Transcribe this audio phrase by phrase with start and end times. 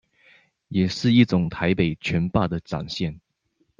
[0.69, 3.21] 也是一種台北霸權的展現